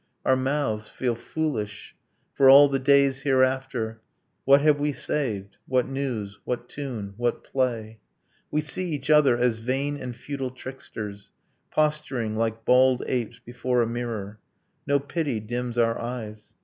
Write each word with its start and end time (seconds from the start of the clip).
Our 0.25 0.35
mouths 0.35 0.87
feel 0.89 1.13
foolish... 1.13 1.95
For 2.33 2.49
all 2.49 2.67
the 2.69 2.79
days 2.79 3.21
hereafter 3.21 4.01
What 4.45 4.59
have 4.61 4.79
we 4.79 4.93
saved 4.93 5.57
what 5.67 5.87
news, 5.87 6.39
what 6.43 6.67
tune, 6.67 7.13
what 7.17 7.43
play? 7.43 7.99
'We 8.49 8.61
see 8.61 8.89
each 8.93 9.11
other 9.11 9.37
as 9.37 9.59
vain 9.59 9.97
and 9.97 10.15
futile 10.15 10.49
tricksters, 10.49 11.29
Posturing 11.69 12.35
like 12.35 12.65
bald 12.65 13.03
apes 13.05 13.37
before 13.45 13.83
a 13.83 13.87
mirror; 13.87 14.39
No 14.87 14.99
pity 14.99 15.39
dims 15.39 15.77
our 15.77 15.99
eyes 16.01 16.51